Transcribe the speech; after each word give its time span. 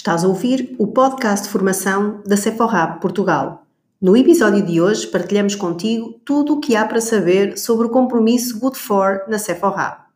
Estás 0.00 0.24
a 0.24 0.28
ouvir 0.28 0.74
o 0.78 0.86
podcast 0.86 1.44
de 1.44 1.52
formação 1.52 2.22
da 2.24 2.34
Sephora 2.34 2.86
Portugal. 3.02 3.66
No 4.00 4.16
episódio 4.16 4.64
de 4.64 4.80
hoje 4.80 5.06
partilhamos 5.06 5.54
contigo 5.54 6.18
tudo 6.24 6.54
o 6.54 6.58
que 6.58 6.74
há 6.74 6.86
para 6.86 7.02
saber 7.02 7.58
sobre 7.58 7.86
o 7.86 7.90
compromisso 7.90 8.58
Good 8.58 8.78
For 8.78 9.24
na 9.28 9.38
Sephora. 9.38 10.06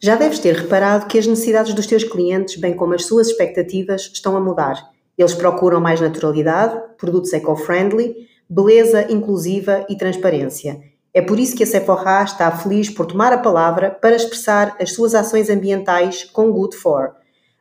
Já 0.00 0.14
deves 0.14 0.38
ter 0.38 0.54
reparado 0.54 1.06
que 1.06 1.18
as 1.18 1.26
necessidades 1.26 1.74
dos 1.74 1.88
teus 1.88 2.04
clientes, 2.04 2.54
bem 2.60 2.76
como 2.76 2.94
as 2.94 3.04
suas 3.04 3.26
expectativas, 3.26 4.02
estão 4.02 4.36
a 4.36 4.40
mudar. 4.40 4.80
Eles 5.18 5.34
procuram 5.34 5.80
mais 5.80 6.00
naturalidade, 6.00 6.80
produtos 6.96 7.32
eco-friendly, 7.32 8.14
beleza 8.48 9.10
inclusiva 9.10 9.84
e 9.88 9.96
transparência 9.96 10.95
é 11.16 11.22
por 11.22 11.40
isso 11.40 11.56
que 11.56 11.62
a 11.62 11.66
Sephora 11.66 12.24
está 12.24 12.50
feliz 12.50 12.90
por 12.90 13.06
tomar 13.06 13.32
a 13.32 13.38
palavra 13.38 13.90
para 13.90 14.14
expressar 14.14 14.76
as 14.78 14.92
suas 14.92 15.14
ações 15.14 15.48
ambientais 15.48 16.24
com 16.24 16.52
Good 16.52 16.76
For. 16.76 17.14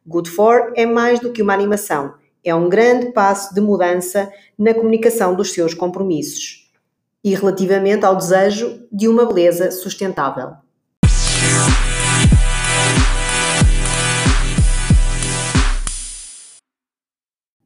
Good 0.05 0.29
For 0.29 0.73
é 0.75 0.85
mais 0.85 1.21
do 1.21 1.31
que 1.31 1.41
uma 1.41 1.53
animação, 1.53 2.15
é 2.43 2.53
um 2.53 2.67
grande 2.67 3.13
passo 3.13 3.55
de 3.55 3.61
mudança 3.61 4.29
na 4.59 4.73
comunicação 4.73 5.33
dos 5.33 5.53
seus 5.53 5.73
compromissos 5.73 6.69
e 7.23 7.33
relativamente 7.33 8.05
ao 8.05 8.17
desejo 8.17 8.89
de 8.91 9.07
uma 9.07 9.25
beleza 9.25 9.71
sustentável. 9.71 10.55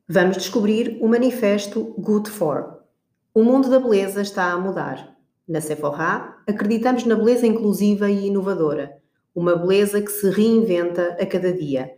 Vamos 0.07 0.37
descobrir 0.37 0.99
o 1.01 1.07
manifesto 1.07 1.95
Good 1.97 2.29
For. 2.29 2.77
O 3.33 3.43
mundo 3.43 3.71
da 3.71 3.79
beleza 3.79 4.21
está 4.21 4.51
a 4.51 4.57
mudar. 4.59 5.18
Na 5.49 5.59
Sephora, 5.59 6.35
acreditamos 6.45 7.05
na 7.05 7.15
beleza 7.15 7.47
inclusiva 7.47 8.07
e 8.07 8.27
inovadora, 8.27 8.95
uma 9.33 9.55
beleza 9.55 9.99
que 9.99 10.11
se 10.11 10.29
reinventa 10.29 11.17
a 11.19 11.25
cada 11.25 11.51
dia. 11.51 11.91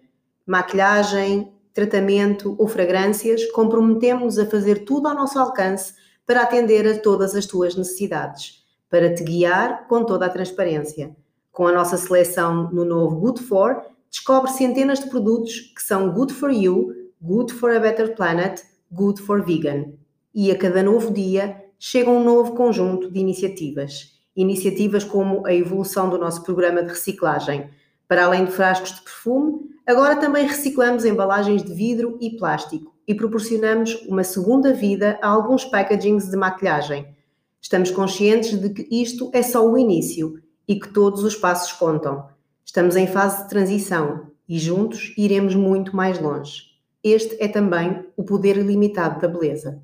Maquilhagem, 0.47 1.51
tratamento 1.73 2.55
ou 2.57 2.65
fragrâncias, 2.65 3.45
comprometemos-nos 3.51 4.39
a 4.39 4.45
fazer 4.45 4.85
tudo 4.85 5.09
ao 5.09 5.15
nosso 5.15 5.37
alcance 5.37 5.93
para 6.26 6.43
atender 6.43 6.87
a 6.87 6.98
todas 6.98 7.35
as 7.35 7.45
tuas 7.45 7.76
necessidades, 7.76 8.63
para 8.89 9.13
te 9.13 9.21
guiar 9.21 9.85
com 9.89 10.05
toda 10.05 10.27
a 10.27 10.29
transparência. 10.29 11.13
Com 11.51 11.67
a 11.67 11.73
nossa 11.73 11.98
seleção 11.98 12.71
no 12.71 12.85
novo 12.85 13.17
Good 13.17 13.43
For, 13.43 13.81
descobre 14.09 14.49
centenas 14.51 15.01
de 15.01 15.09
produtos 15.09 15.73
que 15.76 15.83
são 15.83 16.09
Good 16.13 16.33
for 16.33 16.51
You, 16.51 16.93
Good 17.21 17.51
for 17.51 17.71
a 17.71 17.81
Better 17.81 18.15
Planet, 18.15 18.63
Good 18.89 19.21
for 19.21 19.43
Vegan. 19.43 19.91
E 20.33 20.49
a 20.51 20.57
cada 20.57 20.81
novo 20.81 21.11
dia, 21.11 21.61
chega 21.84 22.12
um 22.12 22.24
novo 22.24 22.54
conjunto 22.54 23.10
de 23.10 23.20
iniciativas. 23.20 24.12
Iniciativas 24.35 25.04
como 25.04 25.43
a 25.48 25.51
evolução 25.51 26.12
do 26.12 26.18
nosso 26.20 26.43
programa 26.43 26.84
de 26.84 26.90
reciclagem. 26.90 27.71
Para 28.07 28.26
além 28.26 28.46
de 28.46 28.51
frascos 28.51 28.93
de 28.93 29.01
perfume, 29.01 29.62
agora 29.88 30.15
também 30.15 30.46
reciclamos 30.46 31.05
embalagens 31.05 31.63
de 31.63 31.73
vidro 31.73 32.20
e 32.21 32.38
plástico 32.38 32.96
e 33.07 33.15
proporcionamos 33.15 33.96
uma 34.07 34.23
segunda 34.23 34.71
vida 34.71 35.18
a 35.23 35.27
alguns 35.27 35.65
packagings 35.65 36.29
de 36.29 36.38
maquilhagem. 36.38 37.15
Estamos 37.60 37.90
conscientes 37.90 38.60
de 38.60 38.70
que 38.70 38.88
isto 38.91 39.32
é 39.34 39.41
só 39.41 39.68
o 39.68 39.76
início 39.76 40.40
e 40.68 40.79
que 40.79 40.93
todos 40.93 41.23
os 41.23 41.35
passos 41.35 41.71
contam. 41.71 42.27
Estamos 42.63 42.95
em 42.95 43.07
fase 43.07 43.41
de 43.41 43.49
transição 43.49 44.27
e 44.48 44.60
juntos 44.60 45.16
iremos 45.18 45.55
muito 45.55 45.95
mais 45.95 46.21
longe. 46.21 46.62
Este 47.04 47.43
é 47.43 47.48
também 47.48 48.05
o 48.16 48.23
poder 48.23 48.55
ilimitado 48.55 49.20
da 49.20 49.27
beleza. 49.27 49.82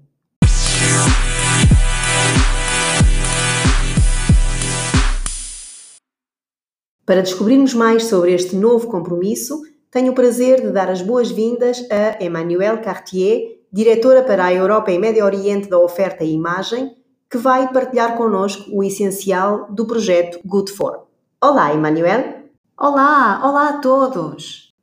Para 7.08 7.22
descobrirmos 7.22 7.73
mais 7.73 8.03
sobre 8.03 8.33
este 8.33 8.53
novo 8.53 8.89
compromisso, 8.89 9.61
tenho 9.89 10.11
o 10.11 10.13
prazer 10.13 10.59
de 10.59 10.72
dar 10.72 10.89
as 10.89 11.02
boas-vindas 11.02 11.88
a 11.89 12.22
Emmanuelle 12.22 12.81
Cartier, 12.81 13.61
diretora 13.72 14.23
para 14.23 14.44
a 14.44 14.53
Europa 14.53 14.92
e 14.92 14.99
Médio 14.99 15.23
Oriente 15.23 15.70
da 15.70 15.80
Oferta 15.80 16.26
e 16.26 16.33
Imagem, 16.33 16.98
que 17.32 17.37
vai 17.37 17.71
partilhar 17.71 18.17
connosco 18.17 18.70
o 18.73 18.83
essencial 18.83 19.71
do 19.71 19.87
projeto 19.87 20.37
Good 20.45 20.73
For. 20.73 21.08
Olá, 21.42 21.73
Emmanuelle! 21.73 22.52
Olá, 22.77 23.42
olá 23.42 23.70
a 23.70 23.77
todos! 23.77 24.76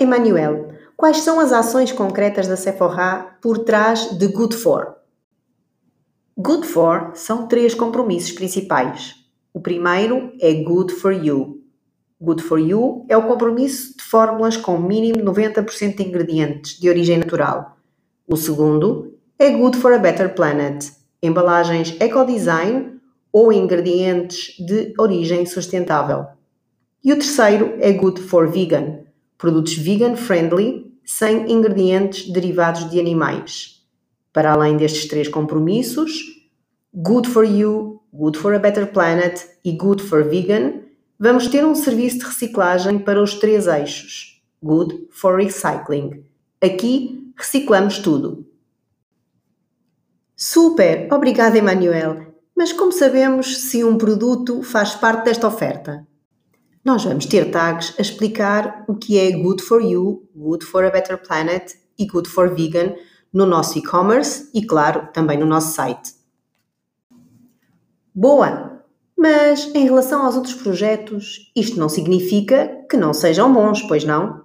Emmanuelle, 0.00 0.74
quais 0.96 1.18
são 1.18 1.38
as 1.38 1.52
ações 1.52 1.92
concretas 1.92 2.48
da 2.48 2.56
Sephora 2.56 3.36
por 3.42 3.58
trás 3.58 4.18
de 4.18 4.26
Good 4.26 4.56
For? 4.56 4.96
Good 6.34 6.66
For 6.66 7.10
são 7.12 7.46
três 7.46 7.74
compromissos 7.74 8.32
principais 8.32 9.19
o 9.52 9.60
primeiro 9.60 10.32
é 10.40 10.52
Good 10.54 10.94
for 10.94 11.12
You. 11.12 11.62
Good 12.20 12.42
for 12.42 12.58
You 12.58 13.04
é 13.08 13.16
o 13.16 13.26
compromisso 13.26 13.96
de 13.96 14.04
fórmulas 14.04 14.56
com 14.56 14.78
mínimo 14.78 15.24
90% 15.24 15.96
de 15.96 16.02
ingredientes 16.02 16.78
de 16.78 16.88
origem 16.88 17.18
natural. 17.18 17.76
O 18.28 18.36
segundo 18.36 19.14
é 19.38 19.50
Good 19.50 19.78
for 19.78 19.92
a 19.92 19.98
Better 19.98 20.34
Planet, 20.34 20.86
embalagens 21.22 21.96
eco-design 21.98 23.00
ou 23.32 23.52
ingredientes 23.52 24.54
de 24.64 24.92
origem 24.98 25.46
sustentável. 25.46 26.26
E 27.02 27.12
o 27.12 27.16
terceiro 27.16 27.74
é 27.80 27.92
Good 27.92 28.20
for 28.20 28.48
Vegan, 28.48 29.00
produtos 29.38 29.74
vegan 29.74 30.14
friendly 30.14 30.92
sem 31.04 31.50
ingredientes 31.50 32.30
derivados 32.30 32.88
de 32.88 33.00
animais. 33.00 33.84
Para 34.32 34.52
além 34.52 34.76
destes 34.76 35.08
três 35.08 35.26
compromissos, 35.26 36.12
Good 36.94 37.28
for 37.28 37.44
You 37.44 37.99
Good 38.12 38.38
for 38.38 38.54
a 38.54 38.58
Better 38.58 38.90
Planet 38.90 39.40
e 39.64 39.72
Good 39.72 40.02
for 40.02 40.24
Vegan, 40.24 40.80
vamos 41.18 41.46
ter 41.46 41.64
um 41.64 41.74
serviço 41.74 42.18
de 42.18 42.24
reciclagem 42.24 42.98
para 42.98 43.22
os 43.22 43.34
três 43.34 43.66
eixos. 43.66 44.42
Good 44.62 45.08
for 45.10 45.36
Recycling. 45.36 46.24
Aqui 46.60 47.32
reciclamos 47.36 47.98
tudo. 47.98 48.46
Super! 50.34 51.06
Obrigada, 51.12 51.56
Emanuel. 51.56 52.34
Mas 52.56 52.72
como 52.72 52.92
sabemos 52.92 53.58
se 53.58 53.84
um 53.84 53.96
produto 53.96 54.62
faz 54.62 54.94
parte 54.94 55.24
desta 55.24 55.46
oferta? 55.46 56.06
Nós 56.84 57.04
vamos 57.04 57.26
ter 57.26 57.50
tags 57.50 57.94
a 57.98 58.02
explicar 58.02 58.84
o 58.88 58.94
que 58.96 59.18
é 59.18 59.30
Good 59.30 59.62
for 59.62 59.80
You, 59.80 60.28
Good 60.34 60.64
for 60.66 60.84
a 60.84 60.90
Better 60.90 61.22
Planet 61.22 61.74
e 61.98 62.06
Good 62.06 62.28
for 62.28 62.54
Vegan 62.54 62.94
no 63.32 63.46
nosso 63.46 63.78
e-commerce 63.78 64.50
e, 64.52 64.66
claro, 64.66 65.08
também 65.12 65.38
no 65.38 65.46
nosso 65.46 65.74
site. 65.74 66.19
Boa! 68.14 68.82
Mas 69.16 69.70
em 69.74 69.84
relação 69.84 70.24
aos 70.24 70.34
outros 70.34 70.54
projetos, 70.54 71.52
isto 71.54 71.78
não 71.78 71.88
significa 71.88 72.84
que 72.88 72.96
não 72.96 73.12
sejam 73.12 73.52
bons, 73.52 73.82
pois 73.82 74.02
não? 74.02 74.44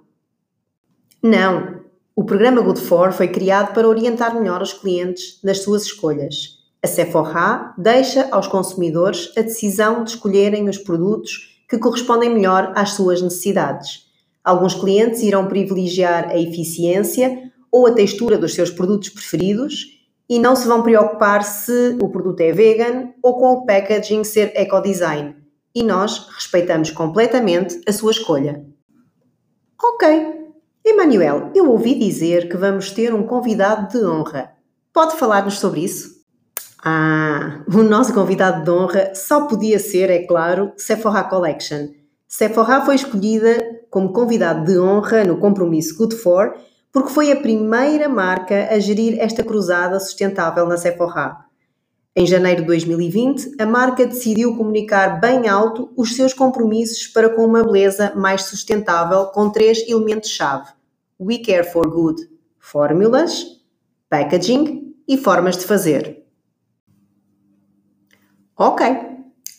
Não! 1.22 1.80
O 2.14 2.24
programa 2.24 2.60
Good 2.60 2.80
For 2.80 3.12
foi 3.12 3.28
criado 3.28 3.74
para 3.74 3.88
orientar 3.88 4.34
melhor 4.34 4.62
os 4.62 4.72
clientes 4.72 5.40
nas 5.42 5.62
suas 5.62 5.84
escolhas. 5.84 6.56
A 6.82 6.86
Sephora 6.86 7.74
deixa 7.76 8.28
aos 8.30 8.46
consumidores 8.46 9.32
a 9.36 9.42
decisão 9.42 10.04
de 10.04 10.10
escolherem 10.10 10.68
os 10.68 10.78
produtos 10.78 11.62
que 11.68 11.78
correspondem 11.78 12.30
melhor 12.30 12.72
às 12.76 12.90
suas 12.90 13.20
necessidades. 13.20 14.06
Alguns 14.44 14.74
clientes 14.74 15.22
irão 15.22 15.48
privilegiar 15.48 16.28
a 16.28 16.38
eficiência 16.38 17.50
ou 17.72 17.86
a 17.86 17.92
textura 17.92 18.38
dos 18.38 18.54
seus 18.54 18.70
produtos 18.70 19.08
preferidos 19.08 19.95
e 20.28 20.38
não 20.38 20.56
se 20.56 20.66
vão 20.66 20.82
preocupar 20.82 21.44
se 21.44 21.96
o 22.00 22.08
produto 22.08 22.40
é 22.40 22.52
vegan 22.52 23.10
ou 23.22 23.38
com 23.38 23.52
o 23.52 23.66
packaging 23.66 24.24
ser 24.24 24.52
eco-design. 24.54 25.36
E 25.74 25.82
nós 25.82 26.28
respeitamos 26.34 26.90
completamente 26.90 27.80
a 27.86 27.92
sua 27.92 28.10
escolha. 28.10 28.64
Ok. 29.82 30.46
Emanuel, 30.84 31.50
eu 31.54 31.70
ouvi 31.70 31.94
dizer 31.98 32.48
que 32.48 32.56
vamos 32.56 32.90
ter 32.90 33.12
um 33.12 33.24
convidado 33.24 33.88
de 33.88 34.04
honra. 34.04 34.52
Pode 34.92 35.16
falar-nos 35.16 35.58
sobre 35.58 35.80
isso? 35.80 36.16
Ah, 36.82 37.64
o 37.68 37.82
nosso 37.82 38.14
convidado 38.14 38.64
de 38.64 38.70
honra 38.70 39.14
só 39.14 39.46
podia 39.46 39.78
ser, 39.78 40.08
é 40.10 40.24
claro, 40.24 40.72
Sephora 40.76 41.24
Collection. 41.24 41.88
Sephora 42.28 42.80
foi 42.82 42.94
escolhida 42.94 43.80
como 43.90 44.12
convidado 44.12 44.64
de 44.64 44.78
honra 44.78 45.24
no 45.24 45.38
compromisso 45.38 45.96
Good 45.96 46.16
For 46.16 46.54
porque 46.92 47.10
foi 47.10 47.30
a 47.30 47.36
primeira 47.36 48.08
marca 48.08 48.68
a 48.70 48.78
gerir 48.78 49.18
esta 49.20 49.44
cruzada 49.44 50.00
sustentável 50.00 50.66
na 50.66 50.76
Sephora. 50.76 51.46
Em 52.18 52.26
janeiro 52.26 52.62
de 52.62 52.68
2020, 52.68 53.56
a 53.60 53.66
marca 53.66 54.06
decidiu 54.06 54.56
comunicar 54.56 55.20
bem 55.20 55.48
alto 55.48 55.92
os 55.94 56.16
seus 56.16 56.32
compromissos 56.32 57.06
para 57.06 57.28
com 57.28 57.44
uma 57.44 57.62
beleza 57.62 58.14
mais 58.16 58.44
sustentável 58.44 59.26
com 59.26 59.50
três 59.50 59.86
elementos-chave: 59.86 60.70
We 61.20 61.38
Care 61.38 61.70
for 61.70 61.90
Good, 61.90 62.22
fórmulas, 62.58 63.60
packaging 64.08 64.94
e 65.06 65.18
formas 65.18 65.58
de 65.58 65.66
fazer. 65.66 66.24
Ok, 68.56 68.86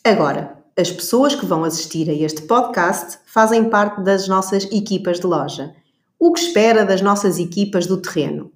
agora, 0.03 0.57
as 0.75 0.91
pessoas 0.91 1.35
que 1.35 1.45
vão 1.45 1.63
assistir 1.63 2.09
a 2.09 2.13
este 2.13 2.41
podcast 2.41 3.19
fazem 3.27 3.69
parte 3.69 4.01
das 4.01 4.27
nossas 4.27 4.63
equipas 4.71 5.19
de 5.19 5.27
loja 5.27 5.75
o 6.19 6.31
que 6.31 6.39
espera 6.39 6.85
das 6.85 7.01
nossas 7.01 7.37
equipas 7.39 7.85
do 7.85 7.97
terreno? 8.01 8.51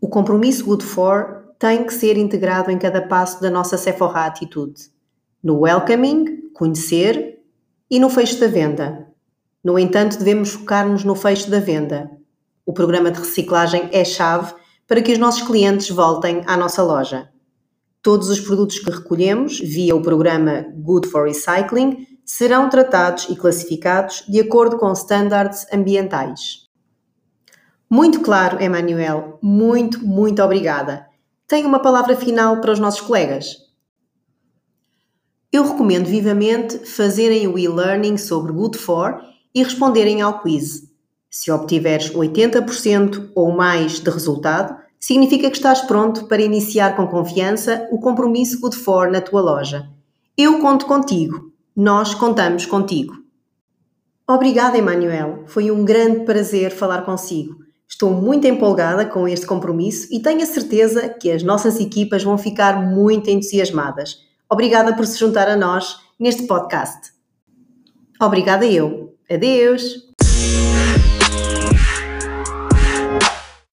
O 0.00 0.08
compromisso 0.08 0.64
Good 0.64 0.84
For 0.84 1.54
tem 1.58 1.84
que 1.84 1.92
ser 1.92 2.16
integrado 2.16 2.70
em 2.70 2.78
cada 2.78 3.02
passo 3.02 3.40
da 3.40 3.50
nossa 3.50 3.76
Sephora 3.76 4.26
atitude. 4.26 4.90
No 5.42 5.60
welcoming, 5.60 6.50
conhecer, 6.52 7.38
E 7.90 7.98
no 7.98 8.10
fecho 8.10 8.38
da 8.38 8.46
venda? 8.46 9.08
No 9.64 9.78
entanto, 9.78 10.18
devemos 10.18 10.50
focar-nos 10.50 11.04
no 11.04 11.14
fecho 11.14 11.50
da 11.50 11.58
venda. 11.58 12.10
O 12.66 12.72
programa 12.74 13.10
de 13.10 13.18
reciclagem 13.18 13.88
é 13.92 14.04
chave 14.04 14.52
para 14.86 15.00
que 15.00 15.12
os 15.12 15.18
nossos 15.18 15.40
clientes 15.40 15.88
voltem 15.88 16.42
à 16.46 16.54
nossa 16.54 16.82
loja. 16.82 17.30
Todos 18.02 18.28
os 18.28 18.40
produtos 18.40 18.78
que 18.78 18.90
recolhemos 18.90 19.58
via 19.58 19.96
o 19.96 20.02
programa 20.02 20.66
Good 20.76 21.08
for 21.08 21.24
Recycling 21.24 22.06
serão 22.28 22.68
tratados 22.68 23.26
e 23.30 23.34
classificados 23.34 24.22
de 24.28 24.38
acordo 24.38 24.76
com 24.76 24.92
estándares 24.92 25.66
ambientais. 25.72 26.68
Muito 27.88 28.20
claro, 28.20 28.62
Emanuel. 28.62 29.38
Muito, 29.40 30.06
muito 30.06 30.42
obrigada. 30.42 31.06
Tem 31.46 31.64
uma 31.64 31.80
palavra 31.80 32.14
final 32.14 32.60
para 32.60 32.70
os 32.70 32.78
nossos 32.78 33.00
colegas? 33.00 33.56
Eu 35.50 35.66
recomendo 35.66 36.04
vivamente 36.04 36.76
fazerem 36.80 37.48
o 37.48 37.58
e-learning 37.58 38.18
sobre 38.18 38.52
Good 38.52 38.76
For 38.76 39.22
e 39.54 39.62
responderem 39.62 40.20
ao 40.20 40.42
quiz. 40.42 40.82
Se 41.30 41.50
obtiveres 41.50 42.10
80% 42.10 43.30
ou 43.34 43.52
mais 43.52 44.00
de 44.00 44.10
resultado, 44.10 44.76
significa 45.00 45.50
que 45.50 45.56
estás 45.56 45.80
pronto 45.80 46.26
para 46.26 46.42
iniciar 46.42 46.94
com 46.94 47.06
confiança 47.06 47.88
o 47.90 47.98
compromisso 47.98 48.60
Good 48.60 48.76
For 48.76 49.10
na 49.10 49.22
tua 49.22 49.40
loja. 49.40 49.88
Eu 50.36 50.60
conto 50.60 50.84
contigo. 50.84 51.47
Nós 51.80 52.12
contamos 52.12 52.66
contigo. 52.66 53.14
Obrigada, 54.28 54.76
Emanuel. 54.76 55.44
Foi 55.46 55.70
um 55.70 55.84
grande 55.84 56.24
prazer 56.24 56.72
falar 56.72 57.02
consigo. 57.02 57.54
Estou 57.88 58.10
muito 58.10 58.48
empolgada 58.48 59.06
com 59.06 59.28
este 59.28 59.46
compromisso 59.46 60.08
e 60.12 60.20
tenho 60.20 60.42
a 60.42 60.46
certeza 60.46 61.08
que 61.08 61.30
as 61.30 61.44
nossas 61.44 61.78
equipas 61.78 62.24
vão 62.24 62.36
ficar 62.36 62.84
muito 62.84 63.30
entusiasmadas. 63.30 64.26
Obrigada 64.50 64.96
por 64.96 65.06
se 65.06 65.20
juntar 65.20 65.48
a 65.48 65.56
nós 65.56 66.00
neste 66.18 66.48
podcast. 66.48 67.12
Obrigada 68.20 68.66
eu. 68.66 69.14
Adeus! 69.30 70.07